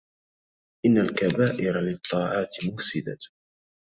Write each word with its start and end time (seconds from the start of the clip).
إن 0.85 0.97
الكبائر 0.97 1.79
للطاعات 1.79 2.55
مفسدة 2.63 3.17